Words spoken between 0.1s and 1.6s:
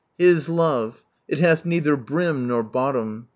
His love— it